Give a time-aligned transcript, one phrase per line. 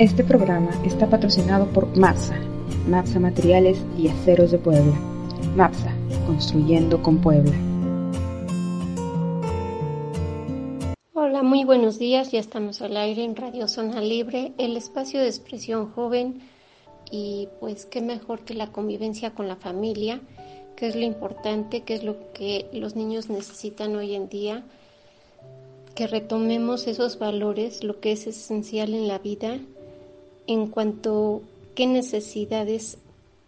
[0.00, 2.34] Este programa está patrocinado por MAPSA,
[2.88, 4.98] MAPSA Materiales y Aceros de Puebla.
[5.54, 7.52] MAPSA, construyendo con Puebla.
[11.12, 12.32] Hola, muy buenos días.
[12.32, 16.40] Ya estamos al aire en Radio Zona Libre, el espacio de expresión joven
[17.10, 20.22] y pues qué mejor que la convivencia con la familia,
[20.76, 24.64] que es lo importante, que es lo que los niños necesitan hoy en día,
[25.94, 29.60] que retomemos esos valores, lo que es esencial en la vida
[30.52, 31.42] en cuanto
[31.76, 32.98] qué necesidades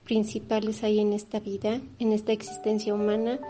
[0.05, 3.41] principales hay en esta vida, en esta existencia humana,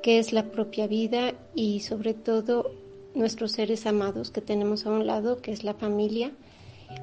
[0.00, 2.70] qué es la propia vida y sobre todo
[3.16, 6.30] nuestros seres amados que tenemos a un lado, que es la familia.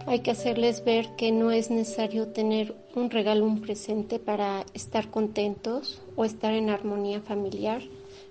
[0.05, 5.09] Hay que hacerles ver que no es necesario tener un regalo, un presente para estar
[5.09, 7.81] contentos o estar en armonía familiar,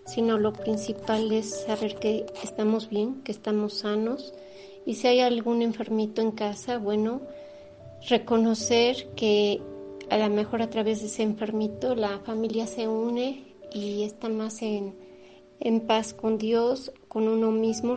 [0.06, 4.32] sino lo principal es saber que estamos bien, que estamos sanos.
[4.86, 7.20] Y si hay algún enfermito en casa, bueno,
[8.08, 9.60] reconocer que
[10.08, 14.62] a lo mejor a través de ese enfermito la familia se une y está más
[14.62, 14.94] en,
[15.60, 17.96] en paz con Dios, con uno mismo,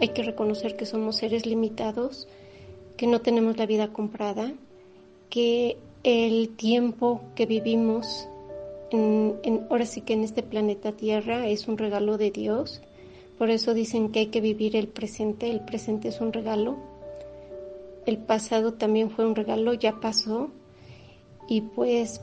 [0.00, 2.26] hay que reconocer que somos seres limitados,
[2.96, 4.52] que no tenemos la vida comprada,
[5.30, 8.28] que el tiempo que vivimos
[8.90, 12.80] en, en, ahora sí que en este planeta Tierra es un regalo de Dios,
[13.36, 16.76] por eso dicen que hay que vivir el presente, el presente es un regalo
[18.08, 20.50] el pasado también fue un regalo, ya pasó
[21.46, 22.22] y pues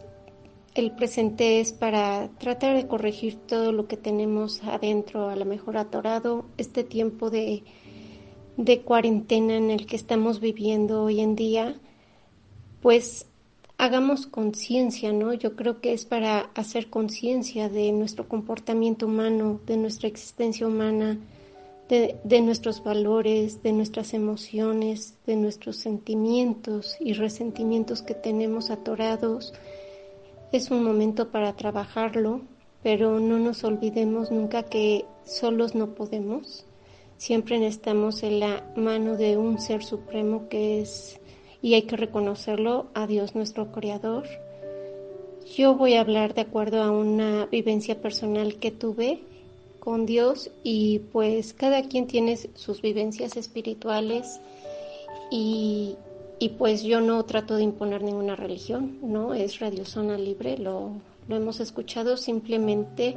[0.73, 5.77] el presente es para tratar de corregir todo lo que tenemos adentro, a lo mejor
[5.77, 7.63] atorado, este tiempo de,
[8.57, 11.79] de cuarentena en el que estamos viviendo hoy en día,
[12.81, 13.27] pues
[13.77, 15.33] hagamos conciencia, ¿no?
[15.33, 21.19] Yo creo que es para hacer conciencia de nuestro comportamiento humano, de nuestra existencia humana,
[21.89, 29.53] de, nuestros valores, de nuestras emociones, de nuestros sentimientos y resentimientos que tenemos atorados.
[30.51, 32.41] Es un momento para trabajarlo,
[32.81, 36.65] pero no nos olvidemos nunca que solos no podemos.
[37.17, 41.19] Siempre necesitamos en la mano de un ser supremo que es,
[41.61, 44.25] y hay que reconocerlo, a Dios nuestro Creador.
[45.55, 49.21] Yo voy a hablar de acuerdo a una vivencia personal que tuve
[49.85, 54.41] con Dios y pues cada quien tiene sus vivencias espirituales
[55.29, 55.95] y,
[56.57, 59.33] pues yo no trato de imponer ninguna religión, ¿no?
[59.33, 60.91] Es Radio Zona Libre, lo,
[61.27, 63.15] lo hemos escuchado simplemente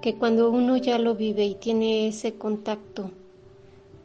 [0.00, 3.10] que cuando uno ya lo vive y tiene ese contacto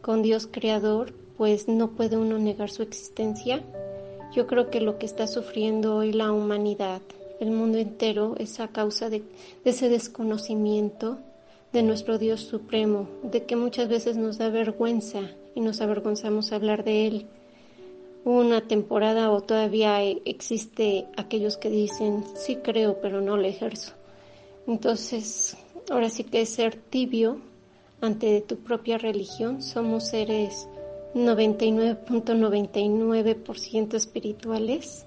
[0.02, 3.62] con Dios Creador, pues no puede uno negar su existencia.
[4.36, 7.02] Yo creo que lo que está sufriendo hoy la humanidad,
[7.40, 9.24] el mundo entero, es a causa de
[9.64, 11.20] ese desconocimiento
[11.74, 16.84] de nuestro Dios Supremo, de que muchas veces nos da vergüenza y nos avergonzamos hablar
[16.84, 17.26] de Él.
[18.24, 23.94] Una temporada o todavía existe aquellos que dicen, sí creo, pero no lo ejerzo.
[24.68, 25.58] Entonces,
[25.90, 27.40] ahora sí que ser tibio
[28.02, 29.64] ante tu propia religión.
[29.64, 30.68] Somos seres
[31.16, 35.06] 99.99% espirituales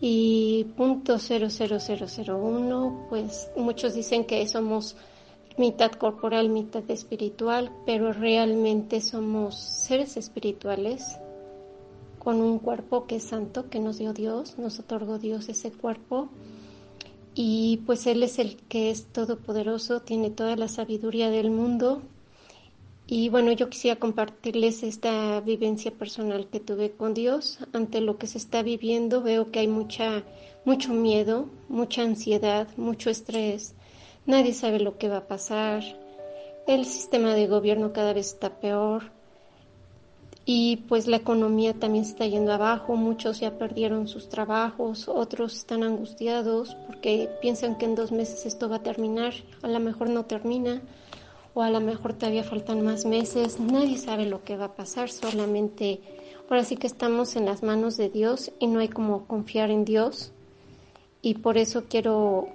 [0.00, 4.96] y punto .00001, pues muchos dicen que somos
[5.58, 11.18] mitad corporal, mitad espiritual, pero realmente somos seres espirituales
[12.18, 16.28] con un cuerpo que es santo, que nos dio Dios, nos otorgó Dios ese cuerpo.
[17.34, 22.02] Y pues Él es el que es todopoderoso, tiene toda la sabiduría del mundo.
[23.06, 27.58] Y bueno, yo quisiera compartirles esta vivencia personal que tuve con Dios.
[27.72, 30.22] Ante lo que se está viviendo veo que hay mucha,
[30.64, 33.74] mucho miedo, mucha ansiedad, mucho estrés
[34.26, 35.82] nadie sabe lo que va a pasar,
[36.66, 39.10] el sistema de gobierno cada vez está peor.
[40.44, 45.84] Y pues la economía también está yendo abajo, muchos ya perdieron sus trabajos, otros están
[45.84, 50.24] angustiados porque piensan que en dos meses esto va a terminar, a lo mejor no
[50.24, 50.82] termina
[51.54, 55.10] o a lo mejor todavía faltan más meses, nadie sabe lo que va a pasar,
[55.10, 56.00] solamente
[56.50, 59.84] ahora sí que estamos en las manos de Dios y no hay como confiar en
[59.84, 60.32] Dios.
[61.20, 62.48] Y por eso quiero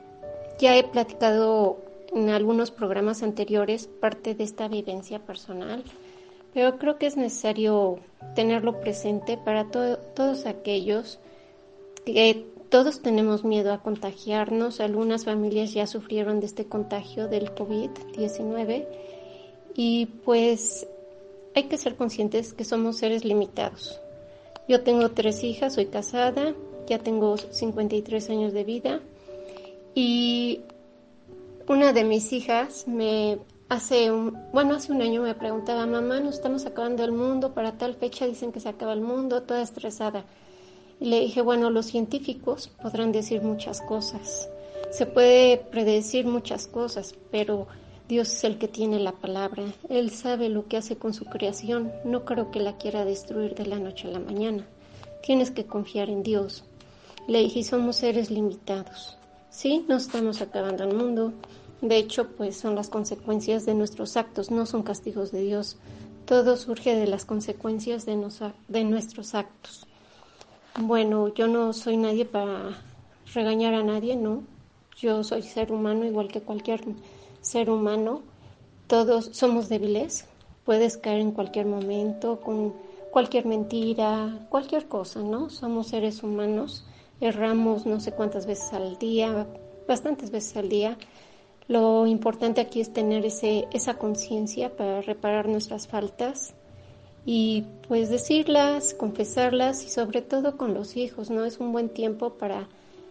[0.60, 1.78] ya he platicado
[2.14, 5.84] en algunos programas anteriores parte de esta vivencia personal,
[6.54, 8.00] pero creo que es necesario
[8.36, 11.20] tenerlo presente para todos aquellos
[12.06, 14.80] que todos tenemos miedo a contagiarnos.
[14.80, 18.88] Algunas familias ya sufrieron de este contagio del COVID-19
[19.76, 20.88] y pues
[21.54, 24.00] hay que ser conscientes que somos seres limitados.
[24.68, 26.54] Yo tengo tres hijas, soy casada,
[26.88, 29.02] ya tengo 53 años de vida
[29.98, 30.62] y
[31.68, 36.36] una de mis hijas me hace un, bueno, hace un año me preguntaba, mamá, nos
[36.36, 40.24] estamos acabando el mundo, para tal fecha dicen que se acaba el mundo, toda estresada.
[41.00, 44.48] Y le dije, bueno, los científicos podrán decir muchas cosas,
[44.92, 47.66] se puede predecir muchas cosas, pero
[48.08, 51.92] Dios es el que tiene la palabra, Él sabe lo que hace con su creación,
[52.06, 54.64] no creo que la quiera destruir de la noche a la mañana.
[55.24, 56.66] Tienes que confiar en Dios.
[57.28, 59.18] Le dije, somos seres limitados.
[59.58, 61.34] Sí, no estamos acabando el mundo,
[61.82, 65.78] de hecho, pues son las consecuencias de nuestros actos, no son castigos de Dios.
[66.28, 68.24] Todo surge de las consecuencias de,
[68.68, 69.88] de nuestros actos.
[70.80, 72.78] Bueno, yo no soy nadie para
[73.34, 74.44] regañar a nadie, ¿no?
[74.96, 76.82] Yo soy ser humano igual que cualquier
[77.42, 78.22] ser humano.
[78.86, 80.26] Todos somos débiles.
[80.66, 82.76] Puedes caer en cualquier momento con
[83.10, 85.50] cualquier mentira, cualquier cosa, ¿no?
[85.50, 86.87] Somos seres humanos.
[87.20, 89.48] Erramos no sé cuántas veces al día,
[89.88, 90.98] bastantes veces al día
[91.68, 96.54] lo importante aquí es tener ese, esa conciencia para reparar nuestras faltas
[97.26, 101.44] y pues decirlas, confesarlas y sobre todo con los hijos, ¿no?
[101.44, 102.70] Es un buen tiempo para,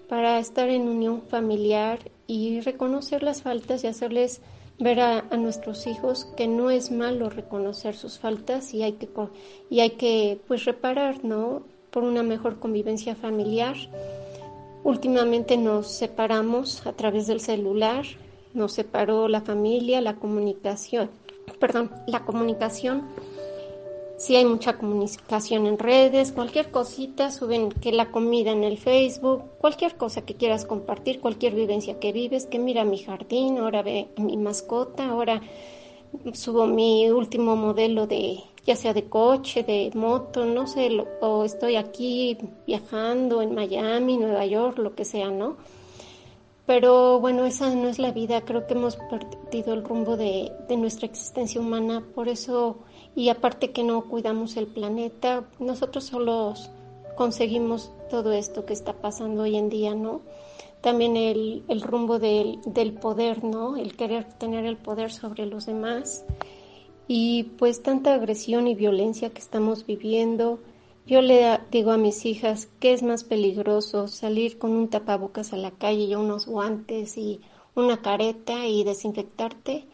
[0.08, 4.40] para estar en unión familiar y reconocer las faltas y hacerles
[4.78, 9.08] ver a, nuestros hijos que no es malo reconocer sus faltas y hay que,
[9.68, 11.62] y hay que pues reparar, ¿no?
[11.96, 13.74] Por una mejor convivencia familiar.
[14.84, 18.04] Últimamente nos separamos a través del celular,
[18.52, 21.08] nos separó la familia, la comunicación,
[21.58, 23.04] perdón, la comunicación.
[24.18, 29.44] Si hay mucha comunicación en redes, cualquier cosita, suben que la comida en el Facebook,
[29.58, 34.08] cualquier cosa que quieras compartir, cualquier vivencia que vives, que mira mi jardín, ahora ve
[34.18, 35.40] mi mascota, ahora
[36.34, 40.90] subo mi último modelo de, ya sea de coche, de moto, no sé,
[41.20, 42.36] o estoy aquí
[42.66, 45.56] viajando en Miami, Nueva York, lo que sea, ¿no?
[46.66, 51.06] Pero bueno, esa no es la vida, creo que hemos perdido el rumbo de, nuestra
[51.06, 52.78] existencia humana, por eso,
[53.14, 56.68] y aparte que no cuidamos el planeta, nosotros solos
[57.14, 60.22] conseguimos todo esto que está pasando hoy en día, ¿no?
[60.80, 63.76] También el, el rumbo del, del poder, ¿no?
[63.76, 66.24] El querer tener el poder sobre los demás.
[67.08, 70.58] Y pues tanta agresión y violencia que estamos viviendo,
[71.06, 75.56] yo le digo a mis hijas que es más peligroso salir con un tapabocas a
[75.56, 77.40] la calle y unos guantes y
[77.76, 79.86] una careta y desinfectarte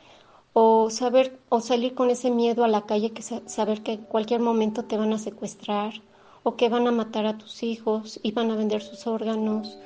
[0.55, 4.41] o saber o salir con ese miedo a la calle que saber que en cualquier
[4.41, 5.95] momento te van a secuestrar
[6.43, 9.79] o que van a matar a tus hijos y van a vender sus órganos,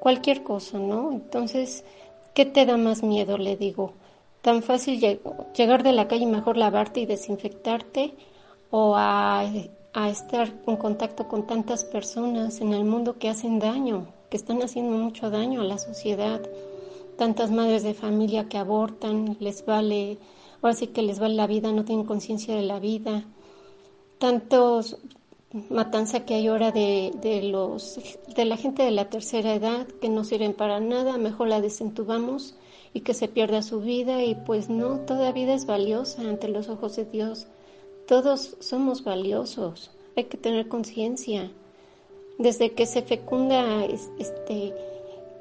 [0.00, 1.12] cualquier cosa, ¿no?
[1.12, 1.84] Entonces,
[2.34, 3.38] ¿qué te da más miedo?
[3.38, 3.92] Le digo,
[4.44, 5.00] tan fácil
[5.56, 8.14] llegar de la calle mejor lavarte y desinfectarte
[8.70, 9.50] o a
[9.94, 14.60] a estar en contacto con tantas personas en el mundo que hacen daño, que están
[14.60, 16.42] haciendo mucho daño a la sociedad.
[17.16, 20.18] Tantas madres de familia que abortan, les vale,
[20.60, 23.24] ahora sí que les vale la vida, no tienen conciencia de la vida.
[24.18, 24.98] Tantos
[25.70, 28.00] matanza que hay ahora de, de, los,
[28.34, 32.56] de la gente de la tercera edad que no sirven para nada, mejor la desentubamos
[32.94, 36.68] y que se pierda su vida y pues no, toda vida es valiosa ante los
[36.68, 37.48] ojos de Dios.
[38.06, 41.50] Todos somos valiosos, hay que tener conciencia.
[42.38, 44.72] Desde que se fecunda, este,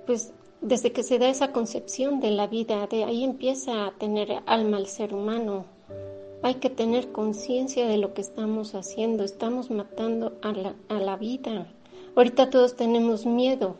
[0.05, 4.41] pues desde que se da esa concepción de la vida, de ahí empieza a tener
[4.47, 5.65] alma el ser humano.
[6.41, 11.17] Hay que tener conciencia de lo que estamos haciendo, estamos matando a la, a la
[11.17, 11.67] vida.
[12.15, 13.75] Ahorita todos tenemos miedo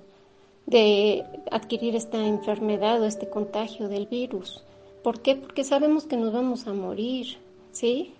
[0.65, 4.63] de adquirir esta enfermedad o este contagio del virus.
[5.03, 5.35] ¿Por qué?
[5.35, 7.37] Porque sabemos que nos vamos a morir,
[7.71, 8.13] ¿sí?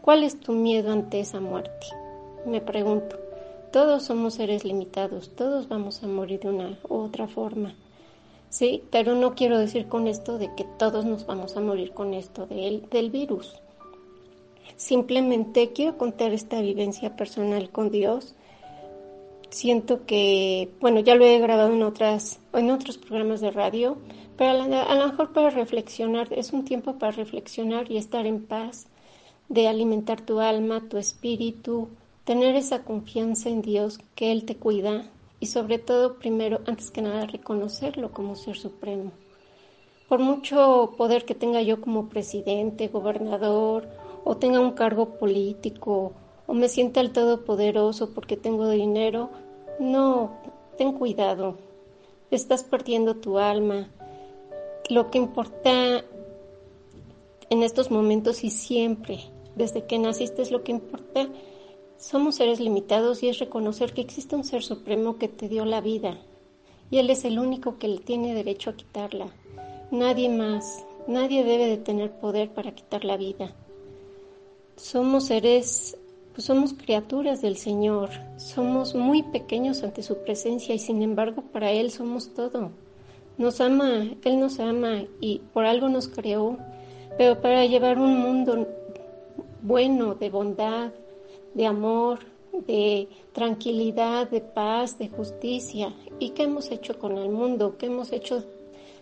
[0.00, 1.86] ¿Cuál es tu miedo ante esa muerte?
[2.46, 3.16] Me pregunto.
[3.72, 7.74] Todos somos seres limitados, todos vamos a morir de una u otra forma.
[8.48, 12.14] Sí, pero no quiero decir con esto de que todos nos vamos a morir con
[12.14, 13.60] esto del, del virus.
[14.76, 18.34] Simplemente quiero contar esta vivencia personal con Dios.
[19.50, 23.98] Siento que, bueno, ya lo he grabado en otras, en otros programas de radio,
[24.36, 28.86] pero a, lo mejor para reflexionar, es un tiempo para reflexionar y estar en paz,
[29.48, 31.88] de alimentar tu alma, tu espíritu,
[32.24, 37.02] tener esa confianza en Dios que Él te cuida y sobre todo, primero, antes que
[37.02, 39.10] nada, reconocerlo como ser supremo.
[40.08, 43.88] Por mucho poder que tenga yo como presidente, gobernador,
[44.24, 46.12] o tenga un cargo político,
[46.50, 49.30] o me sienta el todopoderoso porque tengo dinero,
[49.78, 50.32] no,
[50.76, 51.58] ten cuidado,
[52.32, 53.88] estás perdiendo tu alma.
[54.88, 56.04] Lo que importa
[57.50, 59.20] en estos momentos y siempre
[59.54, 61.28] desde que naciste es lo que importa.
[61.98, 65.80] Somos seres limitados y es reconocer que existe un ser supremo que te dio la
[65.80, 66.18] vida
[66.90, 69.28] y Él es el único que tiene derecho a quitarla.
[69.92, 73.52] Nadie más, Nadie debe de tener poder para quitar la vida.
[74.76, 75.96] Somos seres,
[76.32, 81.70] pues somos criaturas del Señor, somos muy pequeños ante su presencia y sin embargo para
[81.70, 82.70] Él somos todo.
[83.38, 86.58] Nos ama, Él nos ama y por algo nos creó,
[87.16, 88.68] pero para llevar un mundo
[89.62, 90.92] bueno, de bondad,
[91.54, 92.20] de amor,
[92.66, 95.92] de tranquilidad, de paz, de justicia.
[96.18, 97.76] ¿Y qué hemos hecho con el mundo?
[97.78, 98.44] ¿Qué hemos hecho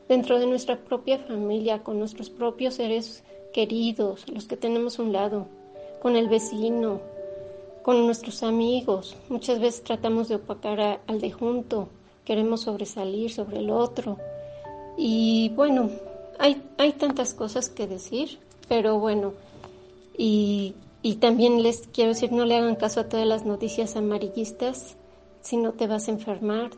[0.09, 5.13] dentro de nuestra propia familia, con nuestros propios seres queridos, los que tenemos a un
[5.13, 5.47] lado,
[6.01, 7.01] con el vecino,
[7.89, 9.17] con nuestros amigos?
[9.31, 11.89] Muchas veces tratamos de opacar al de junto,
[12.27, 14.19] queremos sobresalir sobre el otro.
[14.99, 15.89] Y bueno,
[16.39, 19.33] hay, hay tantas cosas que decir, pero bueno,
[20.19, 24.97] y y también les quiero decir, no le hagan caso a todas las noticias amarillistas,
[25.41, 26.69] si no te vas a enfermar,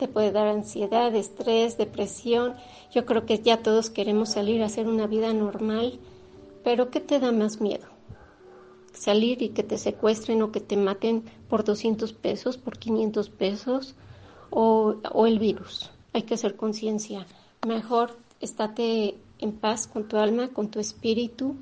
[0.00, 2.56] te puede dar ansiedad, estrés, depresión.
[2.92, 6.00] Yo creo que ya todos queremos salir a hacer una vida normal,
[6.64, 7.95] pero ¿qué te da más miedo?
[8.96, 13.94] Salir y que te secuestren o que te maten por 200 pesos, por 500 pesos,
[14.50, 15.90] o, el virus.
[16.12, 17.26] Hay que hacer conciencia.
[17.66, 21.56] Mejor estate en paz con tu alma, con tu espíritu,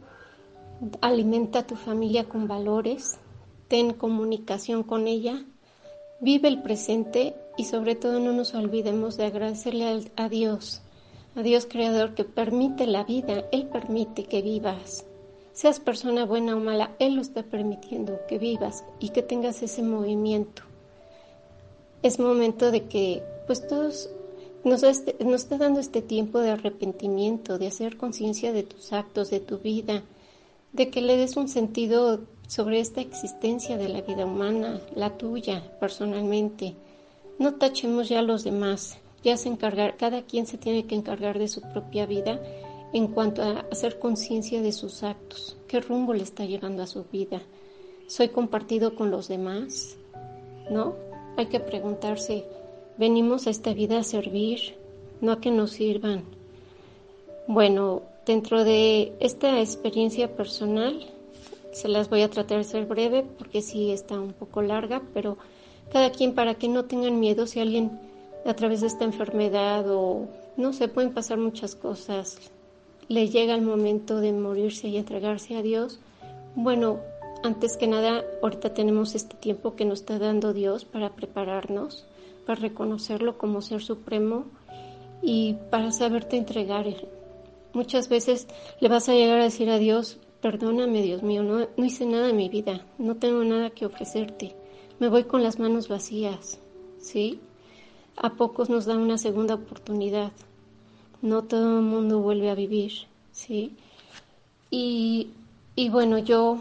[1.00, 3.18] alimenta a tu familia con valores,
[3.68, 5.44] ten comunicación con ella,
[6.20, 10.82] vive el presente y sobre todo no nos olvidemos de agradecerle a Dios,
[11.34, 15.04] a Dios creador que permite la vida, Él permite que vivas.
[15.54, 19.82] Seas persona buena o mala, Él lo está permitiendo que vivas y que tengas ese
[19.82, 20.62] movimiento.
[22.02, 24.10] Es momento de que pues todos
[24.64, 29.38] nos, nos está dando este tiempo de arrepentimiento, de hacer conciencia de tus actos, de
[29.38, 30.02] tu vida,
[30.72, 35.62] de que le des un sentido sobre esta existencia de la vida humana, la tuya
[35.78, 36.74] personalmente.
[37.38, 41.38] No tachemos ya a los demás, ya se encargar, cada quien se tiene que encargar
[41.38, 42.40] de su propia vida
[42.94, 47.04] en cuanto a hacer conciencia de sus actos, qué rumbo le está llevando a su
[47.04, 47.42] vida.
[48.06, 49.96] ¿Soy compartido con los demás?
[50.70, 50.94] ¿No?
[51.36, 52.46] Hay que preguntarse,
[52.96, 54.76] venimos a esta vida a servir,
[55.20, 56.24] no a que nos sirvan.
[57.46, 60.98] Bueno, Dentro de esta experiencia personal,
[61.72, 65.36] se las voy a tratar de ser breve porque sí está un poco larga, pero
[65.92, 68.00] cada quien para que no tengan miedo si alguien
[68.46, 72.38] a través de esta enfermedad o no se pueden pasar muchas cosas,
[73.08, 76.00] le llega el momento de morirse y entregarse a Dios.
[76.54, 77.00] Bueno,
[77.42, 82.06] antes que nada, ahorita tenemos este tiempo que nos está dando Dios para prepararnos,
[82.46, 84.46] para reconocerlo como ser supremo
[85.22, 86.86] y para saberte entregar
[87.72, 88.46] Muchas veces
[88.80, 92.30] le vas a llegar a decir a Dios, perdóname Dios mío, no, no hice nada
[92.30, 94.54] en mi vida, no tengo nada que ofrecerte,
[95.00, 96.60] me voy con las manos vacías,
[96.98, 97.40] ¿sí?
[98.16, 100.30] A pocos nos da una segunda oportunidad,
[101.24, 102.92] no todo el mundo vuelve a vivir,
[103.32, 103.74] ¿sí?
[104.70, 105.30] Y,
[105.74, 106.58] y bueno, yo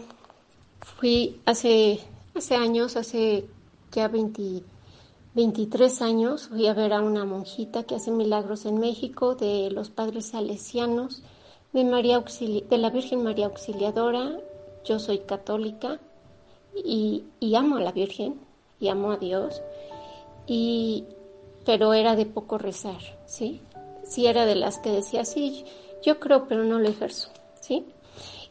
[0.80, 2.00] fui hace,
[2.34, 3.44] hace años, hace
[3.92, 4.62] ya 20,
[5.34, 9.90] 23 años fui a ver a una monjita que hace milagros en México de los
[9.90, 11.22] padres salesianos
[11.74, 14.40] de, María de la Virgen María Auxiliadora.
[14.86, 16.00] Yo soy católica
[16.74, 17.22] y,
[17.54, 18.40] amo a la Virgen
[18.80, 19.60] y amo a Dios,
[20.46, 21.04] y,
[21.66, 23.60] pero era de poco rezar, ¿sí?
[24.04, 25.64] Sí era de las que decía, sí,
[26.02, 27.30] yo creo, pero no lo ejerzo,
[27.60, 27.86] ¿sí?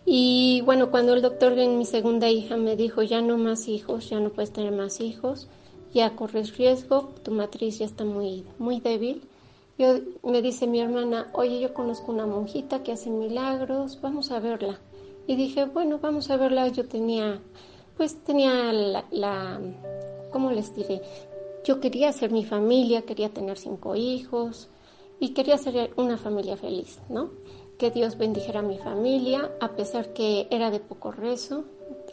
[0.05, 4.10] Y bueno, cuando el doctor en mi segunda hija me dijo, ya no más hijos,
[4.10, 5.48] ya no puedes tener más hijos,
[5.93, 9.27] ya corres riesgo, tu matriz ya está muy, muy débil.
[9.77, 14.39] Yo, me dice mi hermana, oye, yo conozco una monjita que hace milagros, vamos a
[14.39, 14.79] verla.
[15.25, 16.67] Y dije, bueno, vamos a verla.
[16.67, 17.39] Yo tenía,
[17.95, 19.62] pues tenía la
[20.33, 21.01] ¿cómo les diré?
[21.63, 24.67] Yo quería hacer mi familia, quería tener cinco hijos
[25.20, 27.32] y quería ser una familia feliz, ¿no?
[27.77, 31.65] Que Dios bendijera a mi familia, a pesar que era de poco rezo.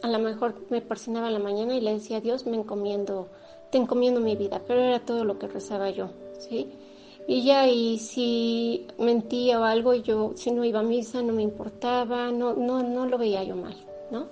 [0.02, 3.28] A lo mejor me persinaba la mañana y le decía, Dios, me encomiendo
[3.70, 6.68] te encomiendo mi vida, pero era todo lo que rezaba yo, ¿sí?
[7.28, 11.42] Y ya, y si mentía o algo, yo, si no iba a misa, no me
[11.42, 13.76] importaba, no, no, no lo veía yo mal,
[14.10, 14.26] ¿no?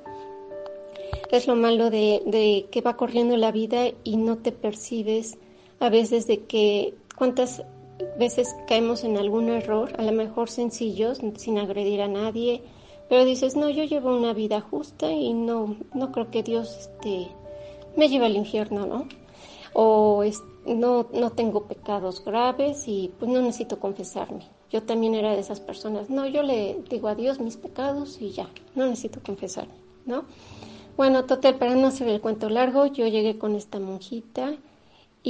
[1.30, 5.38] Es lo malo de que va corriendo la vida y no te percibes
[5.78, 7.62] a veces de que cuántas
[8.18, 12.62] veces caemos en algún error, a lo mejor sencillos, sin agredir a nadie,
[13.08, 17.28] pero dices, no, yo llevo una vida justa y no, no creo que Dios este,
[17.96, 19.06] me lleve al infierno, ¿no?
[19.72, 20.24] o
[20.66, 24.46] no, no tengo pecados graves y pues no necesito confesarme.
[24.70, 26.10] Yo también era de esas personas.
[26.10, 29.74] No, yo le digo a Dios mis pecados y ya, no necesito confesarme,
[30.04, 30.24] ¿no?
[30.96, 34.56] Bueno, total, para no hacer el cuento largo, yo llegué con esta monjita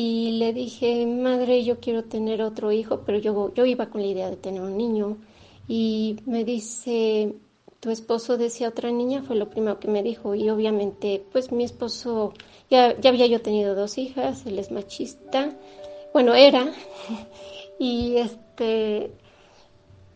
[0.00, 4.06] y le dije, madre, yo quiero tener otro hijo, pero yo, yo iba con la
[4.06, 5.16] idea de tener un niño.
[5.66, 7.34] Y me dice,
[7.80, 10.36] tu esposo decía otra niña, fue lo primero que me dijo.
[10.36, 12.32] Y obviamente, pues mi esposo,
[12.70, 15.56] ya, ya había yo tenido dos hijas, él es machista,
[16.12, 16.72] bueno, era,
[17.80, 19.10] y este,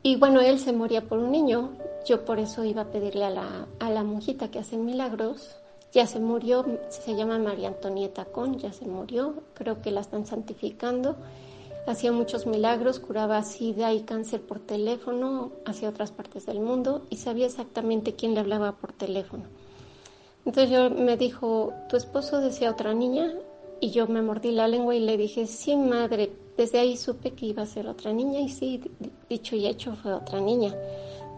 [0.04, 1.72] y bueno, él se moría por un niño,
[2.06, 5.56] yo por eso iba a pedirle a la, a la monjita que hace milagros,
[5.92, 10.26] ya se murió, se llama María Antonieta Con, ya se murió, creo que la están
[10.26, 11.16] santificando
[11.86, 17.16] hacía muchos milagros, curaba sida y cáncer por teléfono hacia otras partes del mundo y
[17.16, 19.44] sabía exactamente quién le hablaba por teléfono.
[20.44, 23.32] Entonces yo me dijo, tu esposo decía otra niña
[23.80, 27.46] y yo me mordí la lengua y le dije, sí madre, desde ahí supe que
[27.46, 28.80] iba a ser otra niña y sí,
[29.28, 30.74] dicho y hecho fue otra niña.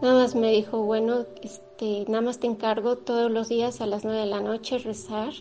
[0.01, 4.03] Nada más me dijo, bueno, este, nada más te encargo todos los días a las
[4.03, 5.33] nueve de la noche rezar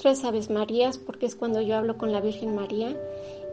[0.00, 2.96] tres Aves Marías porque es cuando yo hablo con la Virgen María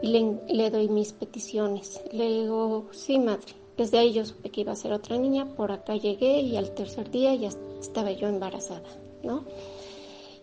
[0.01, 0.07] y
[0.47, 2.01] le, doy mis peticiones.
[2.11, 3.53] Le digo, sí, madre.
[3.75, 6.71] Desde ahí yo supe que iba a ser otra niña, por acá llegué y al
[6.71, 7.49] tercer día ya
[7.79, 8.89] estaba yo embarazada,
[9.23, 9.43] ¿no?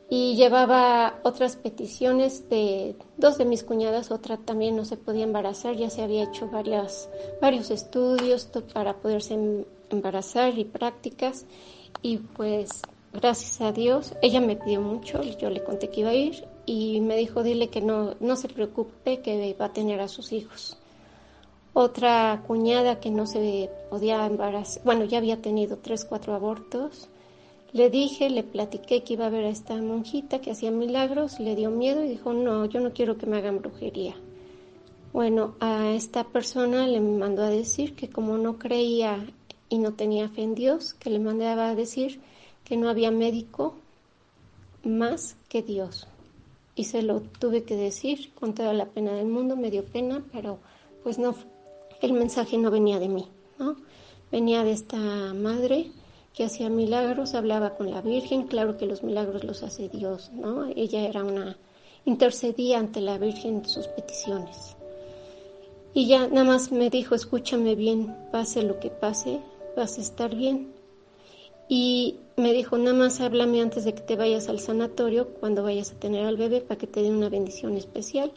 [0.09, 5.75] Y llevaba otras peticiones de dos de mis cuñadas, otra también no se podía embarazar,
[5.75, 7.09] ya se había hecho varias,
[7.41, 9.65] varios estudios para poderse
[9.95, 11.47] embarazar y prácticas.
[12.03, 12.83] Y pues
[13.13, 17.01] gracias a Dios, ella me pidió mucho, yo le conté que iba a ir y
[17.01, 20.77] me dijo, dile que no, no se preocupe, que va a tener a sus hijos.
[21.73, 27.09] Otra cuñada que no se podía embarazar, bueno, ya había tenido tres, cuatro abortos.
[27.73, 31.57] Le dije, le platiqué que iba a ver a esta monjita que hacía milagros, le
[31.57, 34.15] dio miedo y dijo, no, yo no quiero que me hagan brujería.
[35.13, 39.27] Bueno, a esta persona le mandó a decir que como no creía
[39.75, 42.21] y no tenía fe en Dios, que le mandaba a decir
[42.65, 43.75] que no había médico
[44.83, 46.07] más que Dios
[46.77, 50.23] y se lo tuve que decir con toda la pena del mundo, me dio pena,
[50.33, 50.59] pero
[51.03, 51.35] pues no,
[52.01, 53.29] el mensaje no venía de mí,
[53.59, 53.77] ¿no?
[54.33, 54.97] Venía de esta
[55.35, 55.93] madre
[56.35, 60.67] que hacía milagros, hablaba con la Virgen, claro que los milagros los hace Dios, ¿no?
[60.75, 61.57] Ella era una,
[62.05, 64.77] intercedía ante la Virgen sus peticiones.
[65.93, 69.41] Y ya nada más me dijo, escúchame bien, pase lo que pase,
[69.77, 70.73] vas a estar bien.
[71.69, 75.93] Y me dijo, nada más háblame antes de que te vayas al sanatorio, cuando vayas
[75.93, 78.33] a tener al bebé, para que te dé una bendición especial.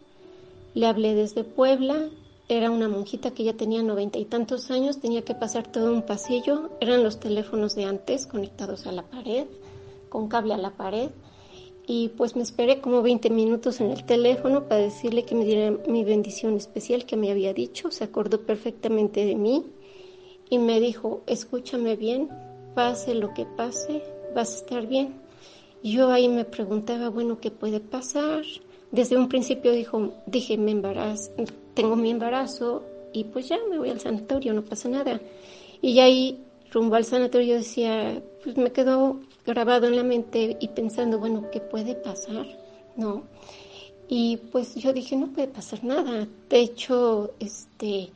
[0.74, 2.10] Le hablé desde Puebla,
[2.48, 6.04] era una monjita que ya tenía noventa y tantos años, tenía que pasar todo un
[6.04, 9.48] pasillo, eran los teléfonos de antes conectados a la pared,
[10.10, 11.10] con cable a la pared,
[11.86, 15.72] y pues me esperé como 20 minutos en el teléfono para decirle que me diera
[15.88, 19.66] mi bendición especial que me había dicho, se acordó perfectamente de mí
[20.50, 22.30] y me dijo, escúchame bien,
[22.76, 24.04] pase lo que pase,
[24.36, 25.16] vas a estar bien.
[25.84, 28.44] Yo ahí me preguntaba, bueno, ¿qué puede pasar?
[28.92, 31.32] Desde un principio dijo, dije, me embarazo,
[31.74, 32.84] tengo mi embarazo
[33.14, 35.20] y pues ya me voy al sanatorio, no pasa nada.
[35.82, 36.40] Y ahí,
[36.72, 41.60] rumbo al sanatorio, decía, pues me quedó grabado en la mente y pensando, bueno, ¿qué
[41.60, 42.46] puede pasar?
[42.96, 43.24] ¿No?
[44.08, 46.28] Y pues yo dije, no puede pasar nada.
[46.50, 48.10] De hecho, este,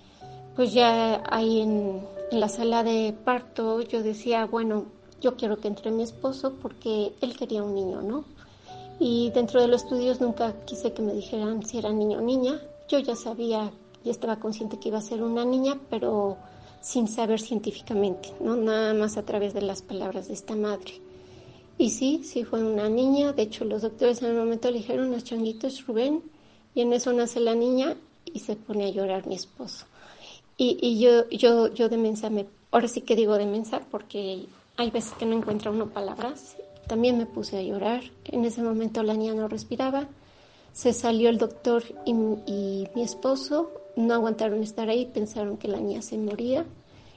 [0.56, 4.86] pues ya ahí en, en la sala de parto yo decía, bueno,
[5.20, 8.24] yo quiero que entre mi esposo porque él quería un niño, ¿no?
[9.00, 12.62] Y dentro de los estudios nunca quise que me dijeran si era niño o niña.
[12.88, 13.72] Yo ya sabía,
[14.04, 16.38] ya estaba consciente que iba a ser una niña, pero
[16.82, 18.56] sin saber científicamente, ¿no?
[18.56, 21.02] Nada más a través de las palabras de esta madre.
[21.78, 23.34] Y sí, sí fue una niña.
[23.34, 26.24] De hecho, los doctores en el momento le dijeron a Changuito es Rubén.
[26.74, 29.86] Y en eso nace la niña y se pone a llorar mi esposo.
[30.64, 34.46] Y, yo, yo, yo de mensa, me, ahora sí que digo de mensa porque
[34.78, 36.56] hay veces que no encuentra uno palabras.
[36.86, 38.04] También me puse a llorar.
[38.26, 40.08] En ese momento la niña no respiraba.
[40.72, 43.72] Se salió el doctor y, y mi esposo.
[43.96, 46.64] No aguantaron estar ahí, pensaron que la niña se moría.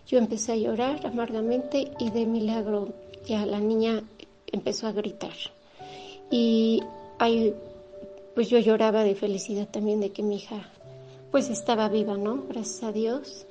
[0.06, 2.94] Yo empecé a llorar amargamente y de milagro
[3.26, 4.02] ya la niña
[4.52, 5.34] empezó a gritar.
[6.30, 6.82] Y
[7.18, 7.52] ahí,
[8.34, 10.70] pues yo lloraba de felicidad también de que mi hija
[11.34, 12.44] pues estaba viva, ¿no?
[12.48, 13.44] Gracias a Dios.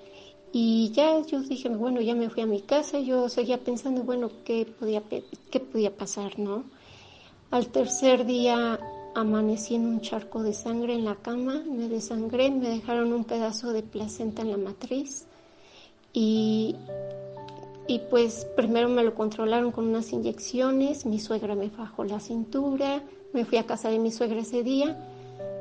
[0.54, 4.32] Y ya yo dije, bueno, ya me fui a mi casa, yo seguía pensando, bueno,
[4.46, 5.04] ¿qué podía,
[5.52, 6.64] qué podía pasar, no?
[7.52, 8.80] Al tercer día
[9.16, 13.74] amanecí en un charco de sangre en la cama, me desangré, me dejaron un pedazo
[13.74, 15.26] de placenta en la matriz
[16.14, 16.78] y,
[17.90, 23.04] y pues primero me lo controlaron con unas inyecciones, mi suegra me fajó la cintura,
[23.34, 25.10] me fui a casa de mi suegra ese día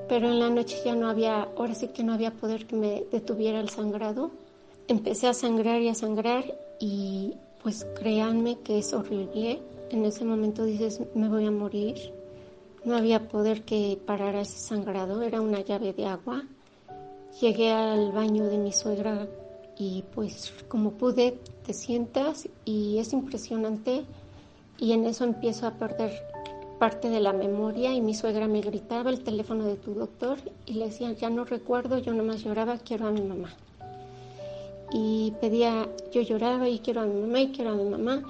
[0.09, 3.05] pero en la noche ya no había, ahora sí que no había poder que me
[3.11, 4.31] detuviera el sangrado.
[4.89, 6.45] Empecé a sangrar y a sangrar
[6.81, 9.61] y pues créanme que es horrible.
[9.91, 12.13] En ese momento dices, me voy a morir.
[12.85, 16.43] No había poder que parara ese sangrado, era una llave de agua.
[17.41, 19.29] Llegué al baño de mi suegra
[19.79, 24.05] y pues como pude te sientas y es impresionante
[24.79, 26.32] y en eso empiezo a perder
[26.83, 30.73] parte de la memoria y mi suegra me gritaba el teléfono de tu doctor y
[30.73, 33.51] le decía, ya no recuerdo, yo nomás lloraba, quiero a mi mamá.
[34.93, 38.25] Y pedía, yo lloraba y quiero a mi mamá y quiero a mi mamá.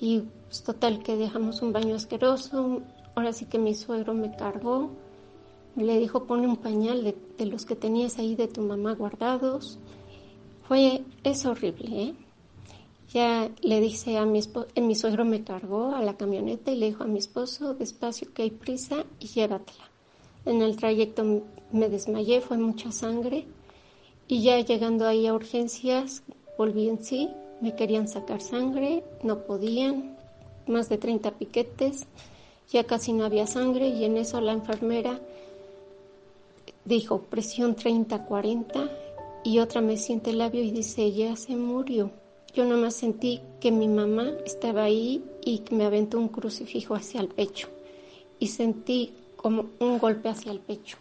[0.00, 2.82] Y pues, total que dejamos un baño asqueroso.
[3.14, 4.90] Ahora sí que mi suegro me cargó.
[5.76, 9.78] Le dijo, pone un pañal de, de los que tenías ahí de tu mamá guardados.
[10.66, 12.14] Fue, es horrible, ¿eh?
[13.14, 16.76] Ya le dice a mi esposo, eh, mi suegro me cargó a la camioneta y
[16.76, 19.88] le dijo a mi esposo, despacio que hay prisa y llévatela.
[20.44, 21.22] En el trayecto
[21.70, 23.46] me desmayé, fue mucha sangre
[24.26, 26.24] y ya llegando ahí a urgencias
[26.58, 30.16] volví en sí, me querían sacar sangre, no podían,
[30.66, 32.06] más de 30 piquetes,
[32.68, 35.20] ya casi no había sangre y en eso la enfermera
[36.84, 38.90] dijo presión 30-40
[39.44, 42.10] y otra me siente el labio y dice ya se murió.
[42.54, 47.26] Yo nomás sentí que mi mamá estaba ahí y me aventó un crucifijo hacia el
[47.26, 47.66] pecho.
[48.38, 50.96] Y sentí como un golpe hacia el pecho.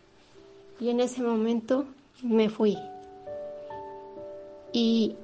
[0.80, 1.86] Y en ese momento
[2.24, 2.76] me fui.
[4.72, 5.16] Y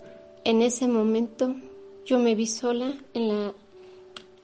[0.44, 1.56] en ese momento
[2.06, 3.54] yo me vi sola en la,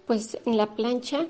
[0.08, 1.28] pues en la plancha.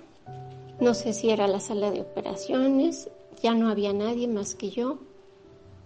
[0.80, 3.10] No sé si era la sala de operaciones.
[3.44, 5.00] Ya no había nadie más que yo.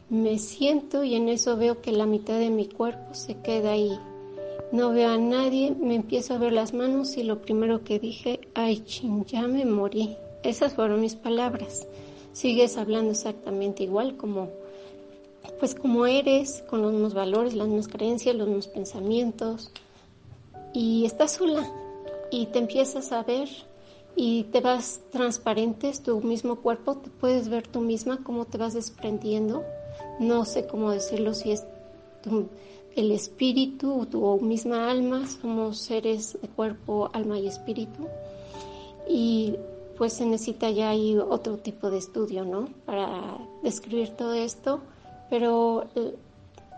[0.10, 4.00] Me siento y en eso veo que la mitad de mi cuerpo se queda ahí
[4.72, 8.40] no veo a nadie, me empiezo a ver las manos y lo primero que dije,
[8.54, 10.16] ay, ching, ya me morí.
[10.44, 11.88] Esas fueron mis palabras.
[12.34, 14.50] Sigues hablando exactamente igual como,
[15.60, 19.72] pues como eres, con los mismos valores, las mismas creencias, los mismos pensamientos.
[20.74, 21.68] Y estás sola
[22.32, 23.50] y te empiezas a ver
[24.16, 28.58] y te vas transparente, es tu mismo cuerpo, te puedes ver tú misma, cómo te
[28.58, 29.64] vas desprendiendo.
[30.20, 31.66] No sé cómo decirlo, si es
[32.22, 32.50] tu,
[33.00, 38.08] el espíritu, tu misma alma, somos seres de cuerpo, alma y espíritu.
[39.08, 39.56] Y
[39.98, 40.92] pues se necesita ya
[41.30, 42.68] otro tipo de estudio, ¿no?
[42.86, 44.82] Para describir todo esto,
[45.30, 45.88] pero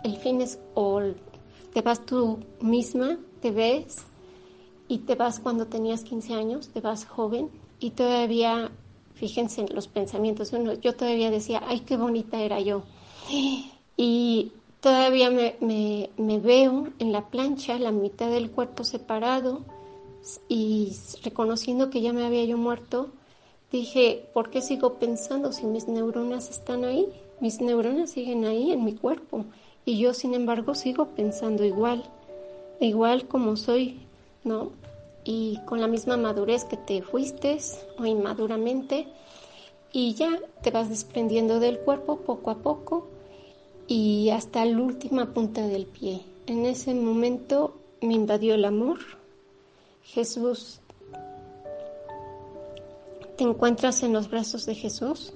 [0.03, 1.01] el, fin es, o
[1.73, 4.03] te vas tú misma, te ves
[4.87, 8.69] y te vas cuando tenías 15 años, te vas joven y todavía,
[9.15, 12.83] fíjense en los pensamientos, yo todavía decía, ay, qué bonita era yo.
[13.97, 15.55] Y Todavía me,
[16.17, 19.61] me, veo en la plancha, la mitad del cuerpo separado
[20.49, 23.11] y reconociendo que ya me había yo muerto,
[23.71, 27.05] dije, ¿por qué sigo pensando si mis neuronas están ahí?
[27.39, 29.45] Mis neuronas siguen ahí en mi cuerpo
[29.85, 32.03] y yo sin embargo sigo pensando igual,
[32.79, 33.99] igual como soy,
[34.43, 34.71] ¿no?
[35.23, 37.59] Y con la misma madurez que te fuiste
[37.99, 39.07] o inmaduramente
[39.93, 43.10] y ya te vas desprendiendo del cuerpo poco a poco
[43.93, 46.21] y hasta la última punta del pie.
[46.45, 48.99] En ese momento me invadió el amor.
[50.01, 50.79] Jesús,
[53.35, 55.33] te encuentras en los brazos de Jesús,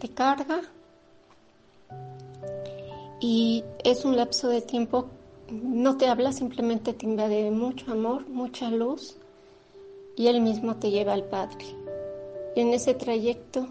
[0.00, 0.62] te carga
[3.20, 5.06] y es un lapso de tiempo,
[5.52, 9.14] no te habla, simplemente te invade mucho amor, mucha luz
[10.16, 11.64] y Él mismo te lleva al Padre.
[12.56, 13.68] Y en ese trayecto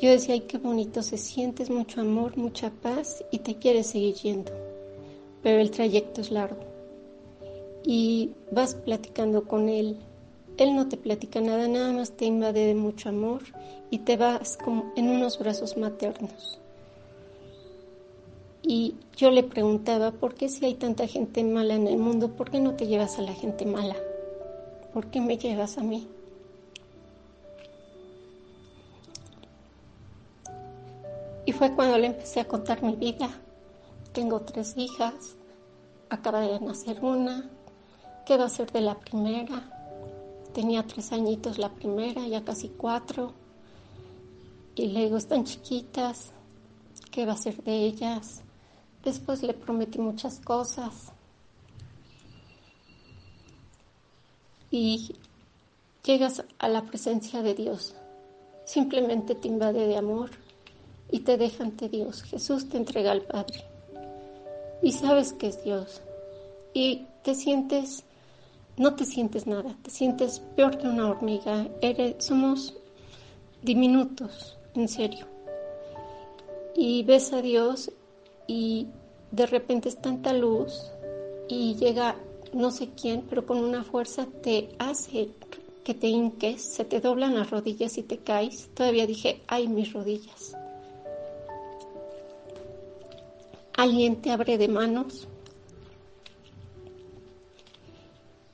[0.00, 4.14] yo decía, ay, qué bonito se sientes, mucho amor, mucha paz y te quieres seguir
[4.14, 4.52] yendo.
[5.42, 6.60] Pero el trayecto es largo.
[7.84, 9.96] Y vas platicando con él.
[10.56, 13.42] Él no te platica nada, nada más te invade de mucho amor
[13.90, 16.60] y te vas como en unos brazos maternos.
[18.62, 22.50] Y yo le preguntaba, ¿por qué si hay tanta gente mala en el mundo, por
[22.50, 23.96] qué no te llevas a la gente mala?
[24.92, 26.06] ¿Por qué me llevas a mí?
[31.58, 33.28] Fue cuando le empecé a contar mi vida.
[34.12, 35.36] Tengo tres hijas,
[36.08, 37.50] acaba de nacer una,
[38.24, 39.68] ¿qué va a ser de la primera?
[40.54, 43.32] Tenía tres añitos la primera, ya casi cuatro.
[44.76, 46.30] Y le digo, están chiquitas,
[47.10, 48.42] ¿qué va a ser de ellas?
[49.02, 51.12] Después le prometí muchas cosas.
[54.70, 55.16] Y
[56.04, 57.96] llegas a la presencia de Dios.
[58.64, 60.30] Simplemente te invade de amor
[61.10, 62.22] y te deja ante Dios.
[62.22, 63.64] Jesús te entrega al Padre.
[64.82, 66.00] Y sabes que es Dios.
[66.72, 68.04] Y te sientes,
[68.76, 71.68] no te sientes nada, te sientes peor que una hormiga.
[71.80, 72.74] Eres, somos
[73.62, 75.26] diminutos, en serio.
[76.76, 77.90] Y ves a Dios
[78.46, 78.86] y
[79.32, 80.90] de repente es tanta luz
[81.48, 82.16] y llega
[82.52, 85.28] no sé quién, pero con una fuerza te hace
[85.84, 88.68] que te hinques, se te doblan las rodillas y te caes.
[88.74, 90.54] Todavía dije, ay, mis rodillas.
[93.78, 95.28] Alguien te abre de manos.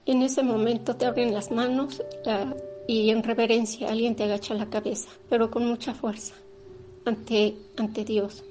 [0.05, 2.03] En ese momento te abren las manos
[2.87, 6.35] y en reverencia alguien te agacha la cabeza, pero con mucha fuerza
[7.07, 8.45] ante, ante Dios.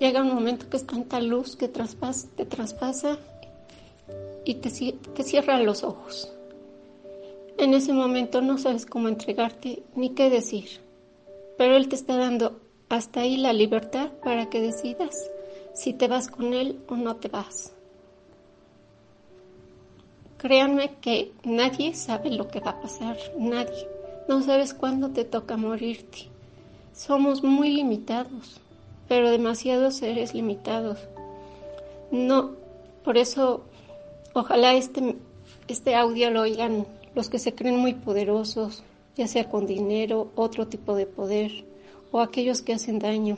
[0.00, 3.18] Llega un momento que es tanta luz que te traspasa
[4.44, 6.32] y te, te cierra los ojos.
[7.56, 10.87] En ese momento no sabes cómo entregarte ni qué decir,
[11.58, 15.30] pero Él te está dando hasta ahí la libertad para que decidas
[15.74, 17.74] si te vas con Él o no te vas.
[20.38, 23.86] Créanme que nadie sabe lo que va a pasar, nadie.
[24.28, 26.28] No sabes cuándo te toca morirte.
[26.94, 28.60] Somos muy limitados
[29.08, 30.98] pero demasiados seres limitados.
[32.10, 32.52] No,
[33.02, 33.64] por eso,
[34.34, 35.16] ojalá este,
[35.66, 38.84] este audio lo oigan los que se creen muy poderosos,
[39.18, 41.64] ya sea con dinero, otro tipo de poder,
[42.12, 43.36] o aquellos que hacen daño.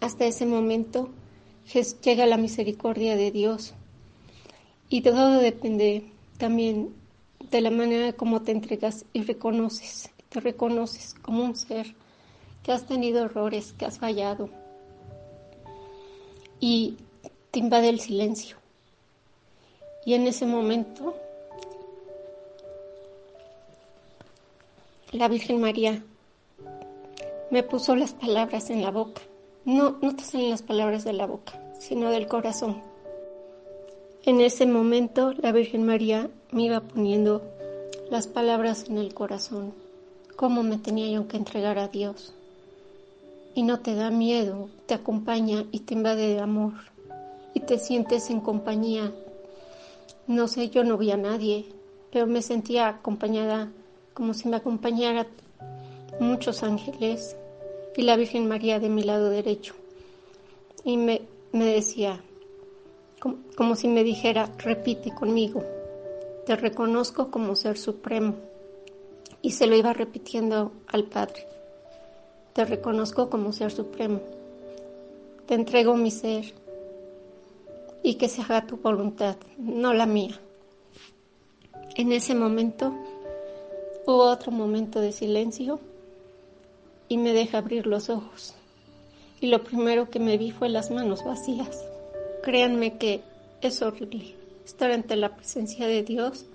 [0.00, 1.08] Hasta ese momento
[2.04, 3.72] llega la misericordia de Dios.
[4.90, 6.04] Y todo depende
[6.36, 6.94] también
[7.50, 11.94] de la manera como te entregas y reconoces, te reconoces como un ser
[12.62, 14.50] que has tenido errores, que has fallado.
[16.60, 16.98] Y
[17.50, 18.58] te invade el silencio.
[20.04, 21.16] Y en ese momento,
[25.12, 26.02] la Virgen María
[27.50, 29.20] me puso las palabras en la boca.
[29.66, 32.82] No, no te salen las palabras de la boca, sino del corazón.
[34.24, 37.42] En ese momento, la Virgen María me iba poniendo
[38.10, 39.74] las palabras en el corazón,
[40.36, 42.32] cómo me tenía yo que entregar a Dios
[43.54, 46.72] y no te da miedo, te acompaña y te invade de amor
[47.52, 49.12] y te sientes en compañía.
[50.26, 51.66] No sé, yo no vi a nadie,
[52.10, 53.70] pero me sentía acompañada
[54.14, 55.26] como si me acompañara
[56.20, 57.36] muchos ángeles
[57.96, 59.74] y la Virgen María de mi lado derecho.
[60.84, 61.22] Y me,
[61.52, 62.22] me decía,
[63.20, 65.62] como, como si me dijera, repite conmigo,
[66.46, 68.34] te reconozco como ser supremo.
[69.42, 71.46] Y se lo iba repitiendo al Padre.
[72.52, 74.20] Te reconozco como ser supremo.
[75.46, 76.52] Te entrego mi ser
[78.02, 80.40] y que se haga tu voluntad, no la mía.
[81.96, 82.94] En ese momento
[84.06, 85.80] hubo otro momento de silencio
[87.08, 88.54] y me deja abrir los ojos.
[89.40, 91.84] Y lo primero que me vi fue las manos vacías.
[92.42, 93.22] Créanme que
[93.60, 94.34] es horrible
[94.64, 96.46] estar ante la presencia de Dios.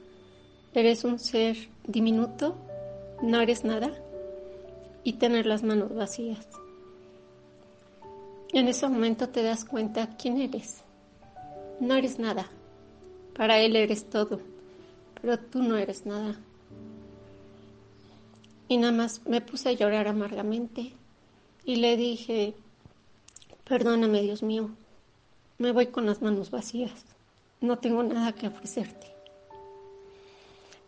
[0.73, 2.55] Eres un ser diminuto,
[3.21, 3.91] no eres nada
[5.03, 6.47] y tener las manos vacías.
[8.53, 10.83] En ese momento te das cuenta quién eres.
[11.79, 12.47] No eres nada.
[13.35, 14.39] Para Él eres todo,
[15.21, 16.39] pero tú no eres nada.
[18.67, 20.91] Y nada más me puse a llorar amargamente
[21.65, 22.53] y le dije,
[23.63, 24.69] perdóname Dios mío,
[25.57, 27.05] me voy con las manos vacías,
[27.61, 29.07] no tengo nada que ofrecerte.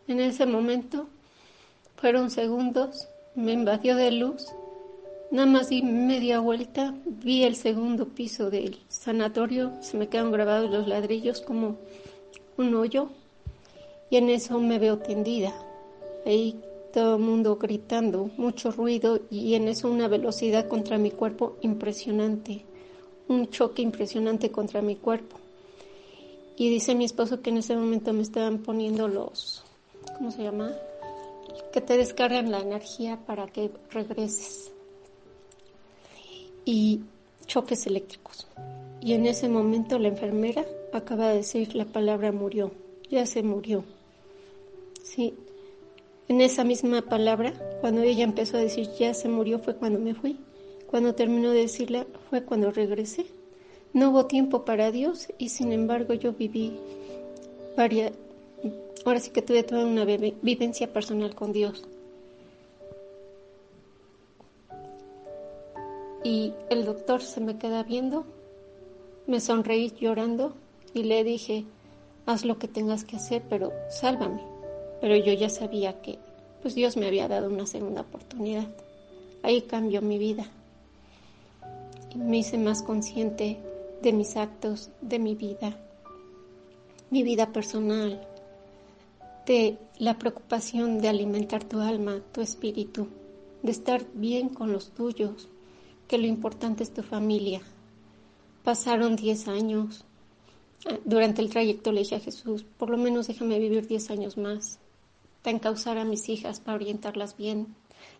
[0.08, 1.08] En ese momento
[1.98, 4.48] fueron segundos me invadió de luz.
[5.32, 10.72] Nada más di media vuelta, vi el segundo piso del sanatorio, se me quedan grabados
[10.72, 11.78] los ladrillos como
[12.58, 13.10] un hoyo
[14.10, 15.54] y en eso me veo tendida.
[16.26, 16.60] Ahí
[16.94, 22.66] todo el mundo gritando, mucho ruido y en eso una velocidad contra mi cuerpo impresionante,
[23.28, 25.38] un choque impresionante contra mi cuerpo.
[26.58, 29.64] Y dice mi esposo que en ese momento me estaban poniendo los,
[30.18, 30.74] ¿cómo se llama?
[31.72, 34.72] que te descargan la energía para que regreses.
[36.66, 37.02] Y
[37.46, 38.48] choques eléctricos.
[39.02, 42.72] Y en ese momento la enfermera acaba de decir la palabra murió,
[43.10, 43.84] ya se murió.
[45.04, 45.34] Sí,
[46.30, 50.14] en esa misma palabra, cuando ella empezó a decir ya se murió fue cuando me
[50.14, 50.38] fui.
[50.86, 53.26] Cuando terminó de decirla fue cuando regresé.
[53.94, 56.80] No hubo tiempo para Dios y sin embargo yo viví
[57.76, 58.12] varias,
[59.06, 61.84] Ahora sí que tuve toda una vivencia personal con Dios.
[66.24, 68.26] Y el doctor se me queda viendo,
[69.26, 70.54] me sonreí llorando
[70.94, 71.66] y le dije,
[72.26, 74.49] haz lo que tengas que hacer, pero sálvame.
[75.02, 76.20] Pero yo ya sabía que
[76.62, 78.68] pues Dios me había dado una segunda oportunidad.
[79.44, 80.50] Ahí cambió mi vida.
[82.14, 83.60] Y me hice más consciente
[84.02, 85.78] de mis actos, de mi vida,
[87.10, 88.26] mi vida personal,
[89.46, 93.08] de la preocupación de alimentar tu alma, tu espíritu,
[93.64, 95.50] de estar bien con los tuyos,
[96.08, 97.62] que lo importante es tu familia.
[98.64, 100.06] Pasaron 10 años.
[100.86, 104.38] Ah, durante el trayecto le dije a Jesús, por lo menos déjame vivir 10 años
[104.38, 104.80] más,
[105.42, 107.76] para encauzar a mis hijas, para orientarlas bien,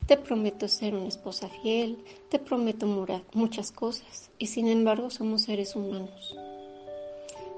[0.08, 1.98] te prometo ser una esposa fiel,
[2.30, 2.86] te prometo
[3.34, 6.36] muchas cosas, y sin embargo somos seres humanos.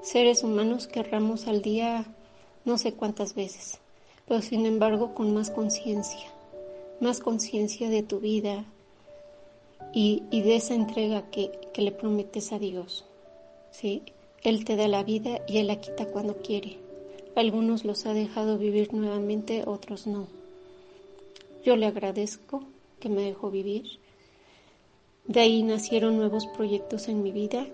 [0.02, 2.04] Seres humanos que erramos al día
[2.64, 3.78] no sé cuántas veces,
[4.26, 6.26] pero sin embargo con más conciencia,
[7.00, 8.64] más conciencia de tu vida
[9.92, 13.04] y, de esa entrega que, que le prometes a Dios.
[13.70, 14.02] ¿sí?
[14.42, 16.81] Él te da la vida y Él la quita cuando quiere.
[17.34, 20.26] Algunos los ha dejado vivir nuevamente, otros no.
[21.64, 22.64] Yo le agradezco
[23.00, 23.84] que me dejó vivir.
[25.26, 27.66] De ahí nacieron nuevos proyectos en mi vida.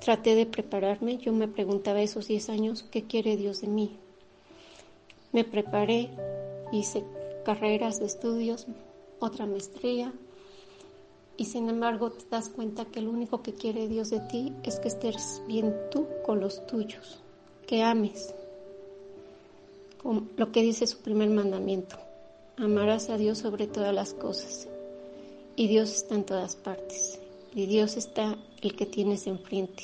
[0.00, 1.18] Traté de prepararme.
[1.18, 3.96] Yo me preguntaba esos 10 años, ¿qué quiere Dios de mí?
[5.32, 6.10] Me preparé,
[6.72, 7.04] hice
[7.44, 8.66] carreras de estudios,
[9.18, 10.12] otra maestría,
[11.36, 14.78] y sin embargo te das cuenta que lo único que quiere Dios de ti es
[14.78, 17.20] que estés bien tú con los tuyos,
[17.66, 18.34] que ames.
[20.04, 21.96] Lo que dice su primer mandamiento,
[22.56, 24.68] amarás a Dios sobre todas las cosas.
[25.56, 27.20] Y Dios está en todas partes.
[27.54, 29.82] Y Dios está el que tienes enfrente,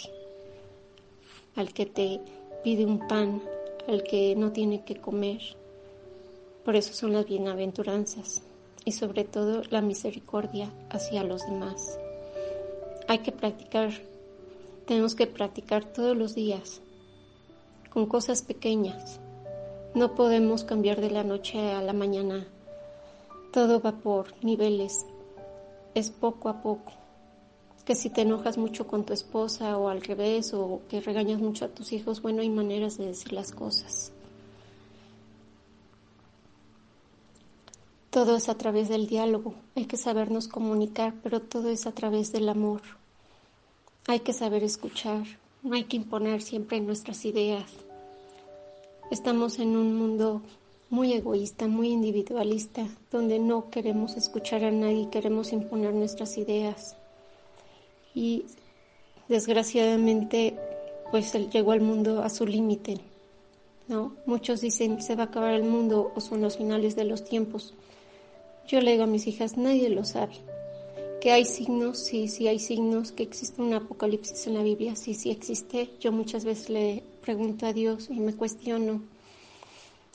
[1.56, 2.20] al que te
[2.62, 3.42] pide un pan,
[3.88, 5.40] al que no tiene que comer.
[6.64, 8.42] Por eso son las bienaventuranzas
[8.84, 11.98] y sobre todo la misericordia hacia los demás.
[13.08, 13.90] Hay que practicar,
[14.86, 16.80] tenemos que practicar todos los días
[17.90, 19.20] con cosas pequeñas.
[19.96, 22.46] No podemos cambiar de la noche a la mañana.
[23.50, 25.06] Todo va por niveles.
[25.94, 26.92] Es poco a poco.
[27.86, 31.64] Que si te enojas mucho con tu esposa o al revés o que regañas mucho
[31.64, 34.12] a tus hijos, bueno, hay maneras de decir las cosas.
[38.10, 42.32] Todo es a través del diálogo, hay que sabernos comunicar, pero todo es a través
[42.32, 42.82] del amor.
[44.08, 45.24] Hay que saber escuchar,
[45.62, 47.85] no hay que imponer siempre nuestras ideas.
[49.08, 50.42] Estamos en un mundo
[50.90, 56.96] muy egoísta, muy individualista, donde no queremos escuchar a nadie, queremos imponer nuestras ideas.
[58.16, 58.46] Y
[59.28, 60.56] desgraciadamente,
[61.12, 62.98] pues llegó al mundo a su límite,
[63.86, 64.12] ¿no?
[64.26, 67.74] Muchos dicen se va a acabar el mundo o son los finales de los tiempos.
[68.66, 70.34] Yo le digo a mis hijas, nadie lo sabe.
[71.20, 75.14] Que hay signos, sí, sí hay signos, que existe un apocalipsis en la Biblia, sí,
[75.14, 75.90] sí existe.
[76.00, 79.02] Yo muchas veces le pregunto a Dios y me cuestiono,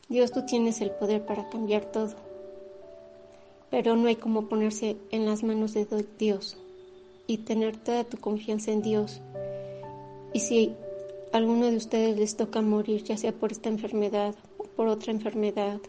[0.08, 2.16] Dios, tú tienes el poder para cambiar todo,
[3.70, 5.86] pero no hay como ponerse en las manos de
[6.18, 6.58] Dios
[7.28, 9.20] y tener toda tu confianza en Dios.
[10.32, 10.74] Y si
[11.34, 15.12] a alguno de ustedes les toca morir, ya sea por esta enfermedad o por otra
[15.12, 15.82] enfermedad,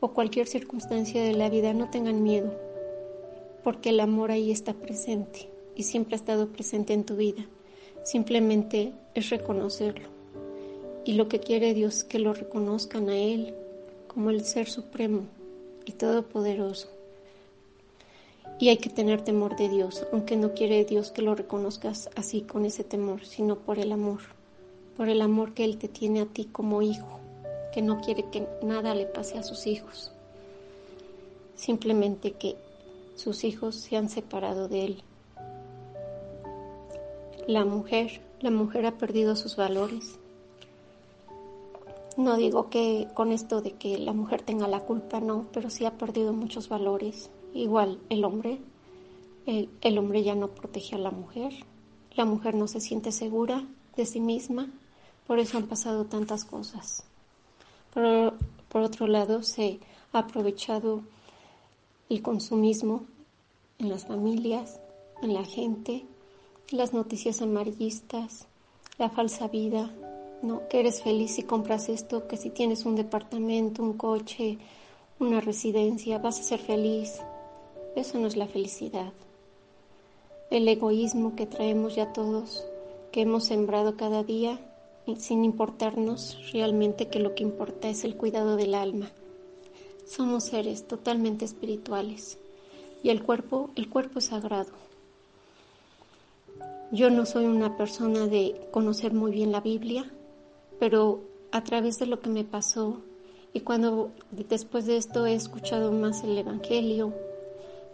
[0.00, 2.52] o cualquier circunstancia de la vida, no tengan miedo,
[3.64, 7.46] porque el amor ahí está presente y siempre ha estado presente en tu vida.
[8.04, 10.19] Simplemente es reconocerlo.
[11.04, 13.54] Y lo que quiere Dios que lo reconozcan a Él
[14.06, 15.26] como el Ser Supremo
[15.86, 16.88] y Todopoderoso.
[18.58, 22.42] Y hay que tener temor de Dios, aunque no quiere Dios que lo reconozcas así
[22.42, 24.20] con ese temor, sino por el amor,
[24.96, 27.20] por el amor que Él te tiene a ti como hijo
[27.72, 30.10] que no quiere que nada le pase a sus hijos,
[31.54, 32.56] simplemente que
[33.14, 35.02] sus hijos se han separado de él.
[37.46, 40.18] La mujer, la mujer ha perdido sus valores.
[42.16, 45.84] No digo que con esto de que la mujer tenga la culpa, no, pero sí
[45.84, 47.30] ha perdido muchos valores.
[47.54, 48.58] Igual el hombre,
[49.46, 51.52] el, hombre ya no protege a la mujer,
[52.14, 53.64] la mujer no se siente segura
[53.96, 54.68] de sí misma,
[55.26, 57.04] por eso han pasado tantas cosas.
[57.94, 58.34] Por,
[58.68, 59.80] por otro lado, se
[60.12, 61.02] ha aprovechado
[62.08, 63.04] el consumismo
[63.78, 64.80] en las familias,
[65.22, 66.04] en la gente,
[66.70, 68.46] las noticias amarillistas,
[68.98, 69.90] la falsa vida,
[70.42, 70.68] ¿no?
[70.68, 74.58] Que eres feliz si compras esto, que si tienes un departamento, un coche,
[75.18, 77.20] una residencia, vas a ser feliz.
[77.96, 79.12] Eso no es la felicidad.
[80.50, 82.64] El egoísmo que traemos ya todos,
[83.12, 84.58] que hemos sembrado cada día,
[85.18, 89.10] sin importarnos realmente que lo que importa es el cuidado del alma.
[90.06, 92.38] Somos seres totalmente espirituales
[93.02, 94.72] y el cuerpo, el cuerpo es sagrado.
[96.92, 100.10] Yo no soy una persona de conocer muy bien la Biblia,
[100.80, 101.20] pero
[101.52, 103.02] a través de lo que me pasó
[103.52, 107.12] y cuando después de esto he escuchado más el Evangelio,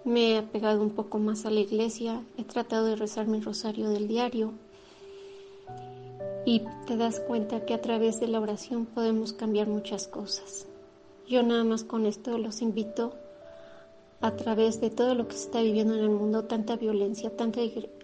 [0.04, 3.90] me he apegado un poco más a la iglesia, he tratado de rezar mi rosario
[3.90, 4.52] del diario
[6.44, 10.68] y te das cuenta que a través de la oración podemos cambiar muchas cosas.
[11.26, 13.14] Yo nada más con esto los invito
[14.20, 17.60] a través de todo lo que se está viviendo en el mundo, tanta violencia, tanta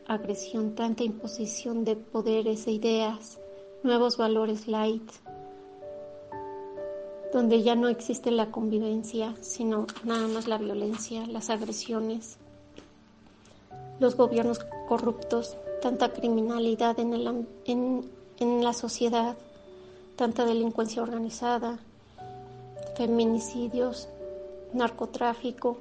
[0.06, 3.38] agresión, tanta imposición de poderes e ideas,
[3.82, 5.10] nuevos valores light.
[7.32, 12.36] donde ya no existe la convivencia, sino nada más la violencia, las agresiones,
[14.00, 19.34] los gobiernos corruptos, tanta criminalidad en, en, en la sociedad,
[20.16, 21.78] tanta delincuencia organizada,
[22.96, 24.08] feminicidios,
[24.74, 25.78] narcotráfico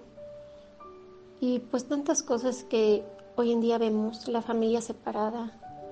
[1.42, 3.04] y pues tantas cosas que
[3.36, 5.52] hoy en día vemos, la familia separada,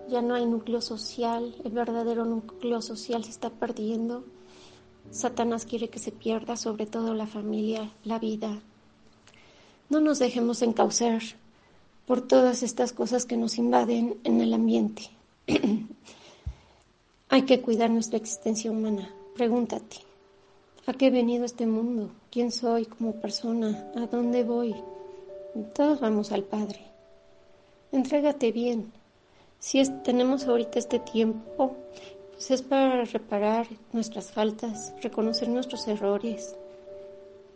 [0.10, 4.24] ya no hay núcleo social, el verdadero núcleo social se está perdiendo.
[5.12, 8.60] Satanás quiere que se pierda sobre todo la familia, la vida.
[9.90, 11.22] No nos dejemos encauzar
[12.06, 15.10] por todas estas cosas que nos invaden en el ambiente.
[17.30, 19.10] hay que cuidar nuestra existencia humana.
[19.36, 19.98] Pregúntate,
[20.86, 22.12] ¿a qué he venido este mundo?
[22.32, 23.92] ¿Quién soy como persona?
[23.96, 24.76] ¿A dónde voy?
[25.74, 26.86] Todos vamos al Padre.
[27.92, 28.92] Entrégate bien,
[29.60, 31.76] si tenemos ahorita este tiempo,
[32.32, 36.56] pues es para reparar nuestras faltas, reconocer nuestros errores.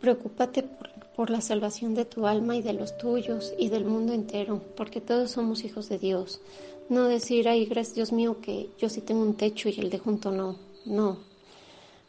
[0.02, 4.12] Preocúpate por, por la salvación de tu alma y de los tuyos y del mundo
[4.12, 6.42] entero, porque todos somos hijos de Dios.
[6.90, 9.98] No decir, ay, gracias Dios mío, que yo sí tengo un techo y el de
[9.98, 10.56] junto no.
[10.84, 11.16] No.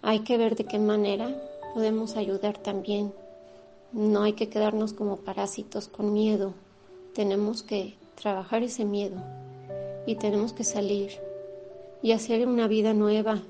[0.01, 1.33] Hay que ver de qué manera
[1.73, 3.13] podemos ayudar también.
[3.93, 6.53] No hay que quedarnos como parásitos con miedo.
[7.13, 9.23] Tenemos que trabajar ese miedo
[10.05, 11.11] y tenemos que salir
[12.01, 13.41] y hacer una vida nueva,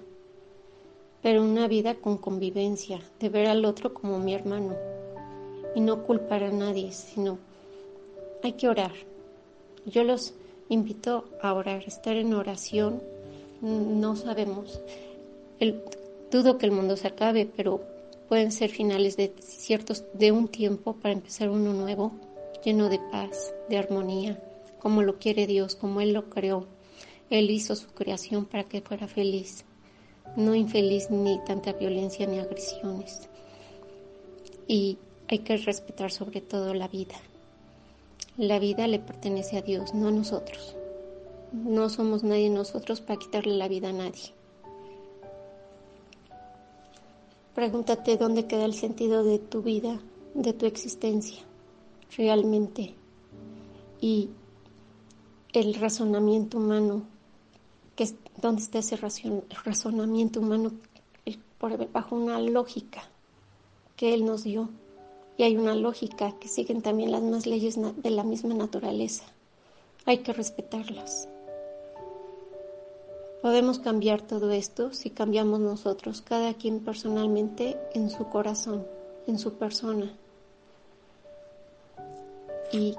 [1.22, 4.76] pero una vida con convivencia, de ver al otro como mi hermano
[5.74, 7.38] y no culpar a nadie, sino
[8.44, 8.94] hay que orar.
[9.86, 10.34] Yo los
[10.70, 13.02] invito a orar, estar en oración.
[13.62, 14.80] No sabemos,
[15.60, 15.82] el,
[16.32, 17.82] dudo que el mundo se acabe, pero
[18.30, 22.14] pueden ser finales de ciertos de un tiempo para empezar uno nuevo,
[22.64, 24.40] lleno de paz, de armonía
[24.86, 26.68] como lo quiere Dios, como Él lo creó.
[27.32, 29.66] Él hizo su creación para que fuera feliz,
[30.36, 33.28] no infeliz ni tanta violencia ni agresiones.
[34.68, 37.16] Y hay que respetar sobre todo la vida.
[38.38, 40.76] La vida le pertenece a Dios, no a nosotros.
[41.52, 44.34] No somos nadie nosotros para quitarle la vida a nadie.
[47.56, 50.00] Pregúntate dónde queda el sentido de tu vida,
[50.36, 51.42] de tu existencia,
[52.16, 52.94] realmente.
[54.00, 54.30] Y
[55.60, 57.04] el razonamiento humano,
[57.96, 60.72] que es donde está ese razonamiento humano
[61.58, 63.04] por, bajo una lógica
[63.96, 64.70] que Él nos dio.
[65.38, 69.26] Y hay una lógica que siguen también las más leyes de la misma naturaleza.
[70.06, 71.28] Hay que respetarlas.
[73.42, 78.88] Podemos cambiar todo esto si cambiamos nosotros, cada quien personalmente en su corazón,
[79.28, 80.12] en su persona.
[82.72, 82.96] Y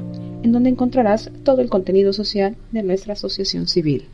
[0.43, 4.05] en donde encontrarás todo el contenido social de nuestra asociación civil.